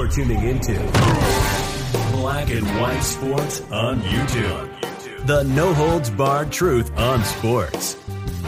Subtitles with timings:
[0.00, 0.72] You're tuning into
[2.12, 5.26] Black and White Sports on YouTube.
[5.26, 7.98] The no holds barred truth on sports.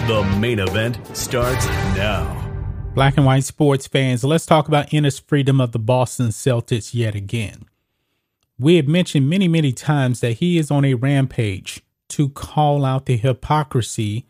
[0.07, 2.25] The main event starts now.
[2.95, 7.15] Black and white sports fans, let's talk about Enes Freedom of the Boston Celtics yet
[7.15, 7.67] again.
[8.59, 13.05] We have mentioned many, many times that he is on a rampage to call out
[13.05, 14.25] the hypocrisy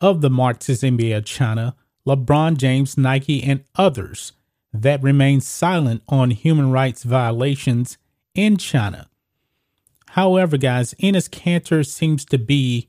[0.00, 1.74] of the Marxist NBA of China,
[2.06, 4.34] LeBron James, Nike, and others
[4.72, 7.98] that remains silent on human rights violations
[8.34, 9.08] in China.
[10.10, 12.88] However, guys, Enes Kanter seems to be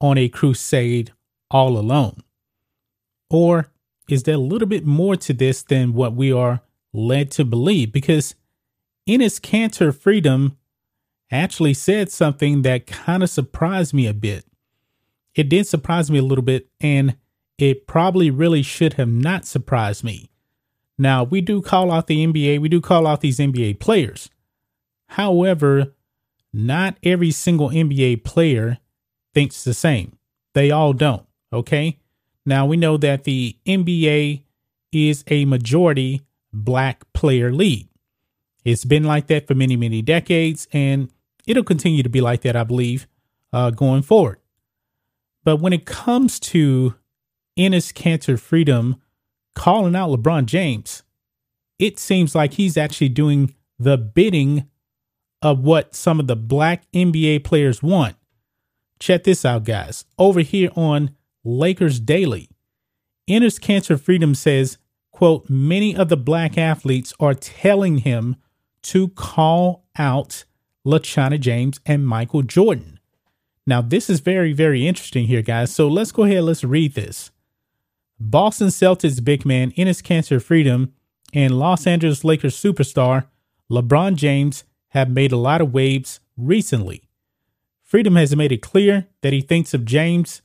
[0.00, 1.12] on a crusade
[1.50, 2.22] all alone.
[3.28, 3.70] Or
[4.08, 7.92] is there a little bit more to this than what we are led to believe?
[7.92, 8.34] Because
[9.08, 10.56] Enes Kanter Freedom
[11.30, 14.44] actually said something that kind of surprised me a bit.
[15.34, 17.16] It did surprise me a little bit, and
[17.56, 20.30] it probably really should have not surprised me.
[21.00, 24.28] Now, we do call out the NBA, we do call out these NBA players.
[25.08, 25.94] However,
[26.52, 28.76] not every single NBA player
[29.32, 30.18] thinks the same.
[30.52, 31.24] They all don't.
[31.54, 31.98] Okay.
[32.44, 34.42] Now, we know that the NBA
[34.92, 36.20] is a majority
[36.52, 37.88] black player league.
[38.66, 41.10] It's been like that for many, many decades, and
[41.46, 43.06] it'll continue to be like that, I believe,
[43.54, 44.38] uh, going forward.
[45.44, 46.96] But when it comes to
[47.58, 49.00] Enes Kanter Freedom
[49.54, 51.02] calling out LeBron James,
[51.78, 54.68] it seems like he's actually doing the bidding
[55.42, 58.16] of what some of the black NBA players want.
[58.98, 60.04] Check this out, guys.
[60.18, 62.50] Over here on Lakers Daily,
[63.28, 64.76] Enes Kanter Freedom says,
[65.10, 68.36] quote, many of the black athletes are telling him
[68.82, 70.44] to call out
[70.86, 72.98] LaChina James and Michael Jordan.
[73.66, 75.74] Now, this is very, very interesting here, guys.
[75.74, 77.30] So let's go ahead, let's read this.
[78.20, 80.92] Boston Celtics big man Enes Kanter Freedom
[81.32, 83.26] and Los Angeles Lakers superstar
[83.70, 87.08] LeBron James have made a lot of waves recently.
[87.82, 90.42] Freedom has made it clear that he thinks of James,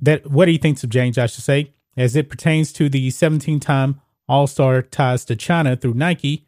[0.00, 3.58] that what he thinks of James, I should say, as it pertains to the 17
[3.58, 6.46] time All Star ties to China through Nike.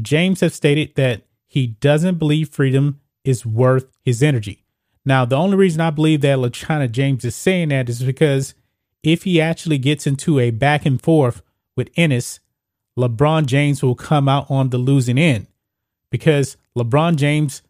[0.00, 4.64] James has stated that he doesn't believe freedom is worth his energy.
[5.04, 8.54] Now, the only reason I believe that LaChina James is saying that is because
[9.06, 11.40] if he actually gets into a back and forth
[11.76, 12.40] with Enes,
[12.98, 15.46] LeBron James will come out on the losing end
[16.10, 17.62] because LeBron James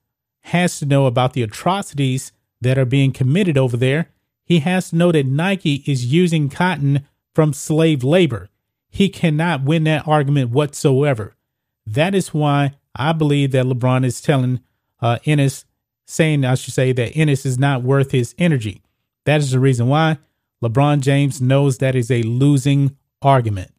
[0.45, 2.33] has to know about the atrocities
[2.63, 4.09] that are being committed over there.
[4.47, 8.49] He has to know that Nike is using cotton from slave labor.
[8.89, 11.37] He cannot win that argument whatsoever.
[11.85, 14.61] That is why I believe that LeBron is telling
[15.03, 15.67] uh, Enes,
[16.07, 18.81] saying, I should say, that Enes is not worth his energy.
[19.27, 20.17] That is the reason why
[20.67, 23.73] LeBron James knows that is a losing argument.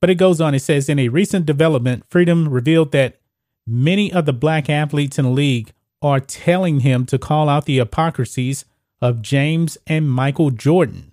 [0.00, 3.20] But it goes on, it says, in a recent development, Freedom revealed that
[3.66, 5.72] many of the black athletes in the league
[6.02, 8.64] are telling him to call out the hypocrisies
[9.00, 11.12] of James and Michael Jordan.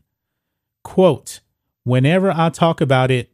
[0.83, 1.39] Quote,
[1.83, 3.31] whenever I talk about it,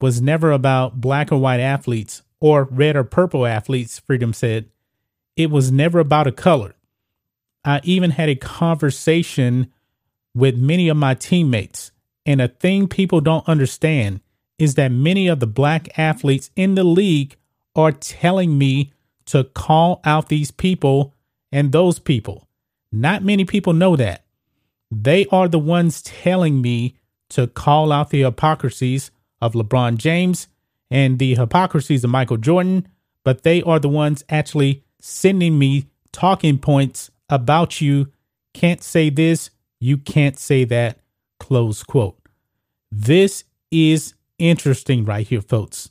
[0.00, 4.70] was never about black or white athletes or red or purple athletes, Freedom said.
[5.36, 6.74] It was never about a color.
[7.64, 9.72] I even had a conversation
[10.36, 11.90] with many of my teammates,
[12.26, 14.20] and a thing people don't understand
[14.58, 17.36] is that many of the black athletes in the league
[17.74, 18.92] are telling me
[19.24, 21.14] to call out these people
[21.50, 22.46] and those people.
[22.92, 24.24] Not many people know that.
[24.90, 26.96] They are the ones telling me
[27.30, 29.10] to call out the hypocrisies
[29.40, 30.48] of LeBron James
[30.90, 32.86] and the hypocrisies of Michael Jordan,
[33.24, 38.12] but they are the ones actually sending me talking points about you.
[38.52, 39.50] Can't say this,
[39.80, 41.00] you can't say that.
[41.38, 42.18] Close quote.
[42.90, 45.90] This is interesting right here, folks,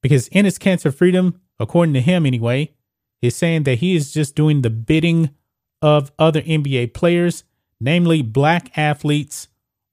[0.00, 2.72] because Enes Kanter Freedom, according to him anyway,
[3.20, 5.30] is saying that he is just doing the bidding
[5.80, 7.44] of other NBA players,
[7.80, 9.48] namely black athletes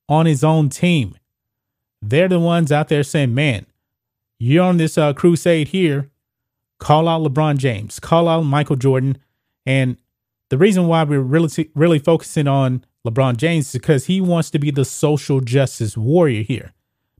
[0.07, 1.15] on his own team.
[2.01, 3.65] They're the ones out there saying, man,
[4.39, 6.09] you're on this uh, crusade here.
[6.79, 9.17] Call out LeBron James, call out Michael Jordan.
[9.65, 9.97] And
[10.49, 14.71] the reason why we're really, really focusing on LeBron James because he wants to be
[14.71, 16.73] the social justice warrior here.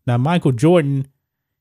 [0.06, 1.08] Now, Michael Jordan,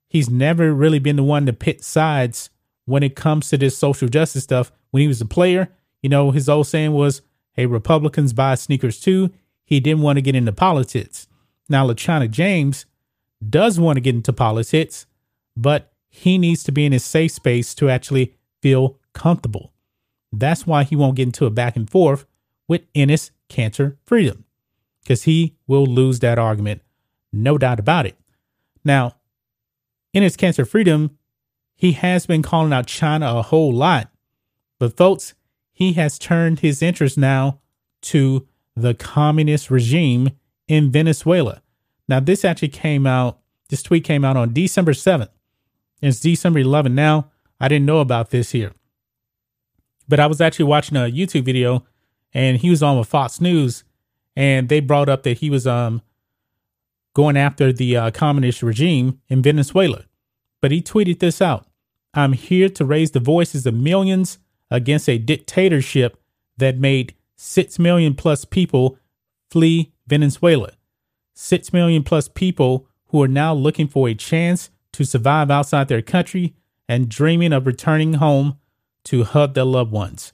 [0.09, 2.51] he's never really been the one to pit sides
[2.85, 4.73] when it comes to this social justice stuff.
[4.91, 5.69] When he was a player,
[6.03, 7.23] you know, his old saying was,
[7.53, 9.31] hey, Republicans buy sneakers too.
[9.65, 11.29] He didn't want to get into politics.
[11.69, 12.87] Now, LaChina James
[13.47, 15.07] does want to get into politics,
[15.57, 19.73] but he needs to be in his safe space to actually feel comfortable.
[20.33, 22.25] That's why he won't get into a back and forth
[22.67, 24.45] with Enes Kanter Freedom,
[25.03, 26.83] because he will lose that argument,
[27.33, 28.17] no doubt about it.
[28.85, 29.17] Now,
[30.15, 31.19] Enes Kanter Freedom
[31.79, 34.11] he has been calling out China a whole lot.
[34.81, 35.35] But, folks,
[35.73, 37.61] he has turned his interest now
[38.03, 40.31] to the communist regime
[40.67, 41.63] in Venezuela.
[42.09, 45.29] Now, this actually came out, this tweet came out on December 7th.
[46.03, 47.31] It's December 11th now.
[47.61, 48.73] I didn't know about this here.
[50.09, 51.87] But I was actually watching a YouTube video
[52.39, 53.83] and he was on with Fox News
[54.37, 56.01] and they brought up that he was um
[57.15, 60.05] going after the uh, communist regime in Venezuela.
[60.63, 61.67] But he tweeted this out.
[62.15, 64.39] I'm here to raise the voices of millions
[64.71, 66.17] against a dictatorship
[66.59, 68.99] that made 6 million plus people
[69.51, 70.71] flee Venezuela.
[71.35, 76.03] 6 million plus people who are now looking for a chance to survive outside their
[76.03, 76.55] country
[76.89, 78.59] and dreaming of returning home
[79.05, 80.33] to hug their loved ones.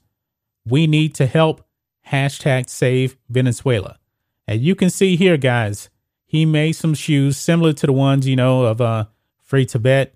[0.66, 1.63] We need to help.
[2.10, 3.98] Hashtag save Venezuela.
[4.46, 5.88] And you can see here, guys,
[6.26, 9.06] he made some shoes similar to the ones, you know, of uh,
[9.42, 10.14] Free Tibet.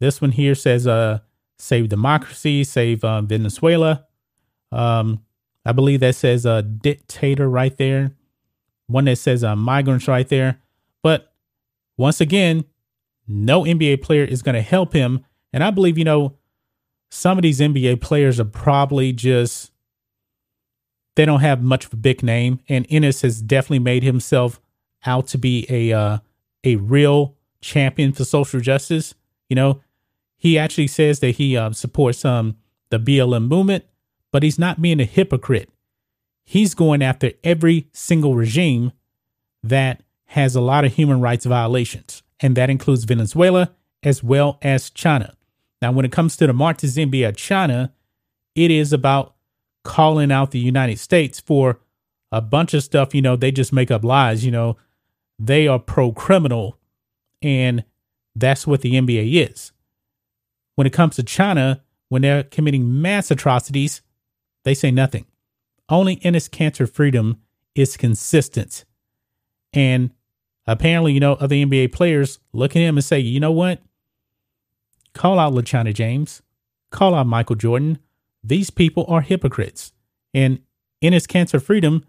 [0.00, 1.20] This one here says uh,
[1.58, 4.06] save democracy, save uh, Venezuela.
[4.72, 5.22] Um,
[5.64, 8.12] I believe that says a uh, dictator right there.
[8.86, 10.60] One that says uh, migrants right there.
[11.02, 11.32] But
[11.96, 12.64] once again,
[13.28, 15.24] no NBA player is going to help him.
[15.52, 16.36] And I believe, you know,
[17.10, 19.69] some of these NBA players are probably just,
[21.20, 22.60] they don't have much of a big name.
[22.66, 24.58] And Enes has definitely made himself
[25.04, 26.18] out to be a, uh,
[26.64, 29.14] a real champion for social justice.
[29.50, 29.82] You know,
[30.38, 32.56] he actually says that he uh, supports um,
[32.88, 33.84] the BLM movement,
[34.32, 35.68] but he's not being a hypocrite.
[36.42, 38.92] He's going after every single regime
[39.62, 44.88] that has a lot of human rights violations, and that includes Venezuela as well as
[44.88, 45.34] China.
[45.82, 47.92] Now, when it comes to the Marxist NBA China,
[48.54, 49.34] it is about
[49.84, 51.80] calling out the United States for
[52.32, 53.14] a bunch of stuff.
[53.14, 54.44] You know, they just make up lies.
[54.44, 54.76] You know,
[55.38, 56.78] they are pro criminal,
[57.42, 57.84] and
[58.34, 59.72] that's what the NBA is.
[60.74, 64.02] When it comes to China, when they're committing mass atrocities,
[64.64, 65.26] they say nothing.
[65.88, 67.40] Only Enes Kanter freedom
[67.74, 68.84] is consistent.
[69.72, 70.10] And
[70.66, 73.80] apparently, you know, other NBA players look at him and say, you know what?
[75.12, 76.42] Call out LaChina James.
[76.90, 77.98] Call out Michael Jordan.
[78.42, 79.92] These people are hypocrites.
[80.32, 80.60] And
[81.02, 82.04] Enes Kanter freedom,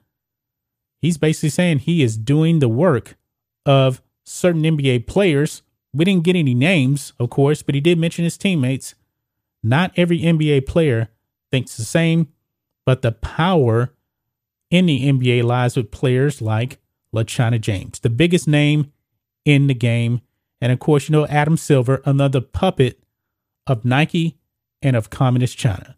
[1.01, 3.17] he's basically saying he is doing the work
[3.65, 5.63] of certain NBA players
[5.93, 8.95] we didn't get any names, of course, but he did mention his teammates.
[9.63, 11.09] Not every NBA player
[11.51, 12.29] thinks the same,
[12.85, 13.93] but the power
[14.69, 16.79] in the NBA lies with players like
[17.13, 18.91] LaChina James, the biggest name
[19.43, 20.21] in the game.
[20.61, 23.03] And of course, you know, Adam Silver, another puppet
[23.67, 24.37] of Nike
[24.81, 25.97] and of Communist China.